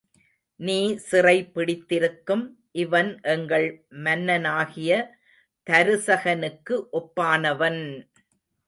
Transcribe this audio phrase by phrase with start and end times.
[0.59, 0.77] நீ
[1.03, 2.43] சிறை பிடித்திருக்கும்
[2.75, 3.67] இவன் எங்கள்
[3.99, 4.91] மன்னனாகிய
[5.67, 7.83] தருசகனுக்கு ஒப்பானவன்!